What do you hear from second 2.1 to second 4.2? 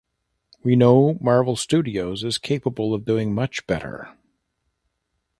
is capable of doing much better.